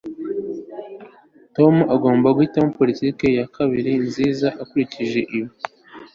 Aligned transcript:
tom 1.55 1.75
agomba 1.95 2.27
guhitamo 2.35 2.69
politiki 2.79 3.25
ya 3.37 3.45
kabiri 3.55 3.91
nziza 4.05 4.47
ukurikije 4.63 5.19
ibihe 5.37 5.51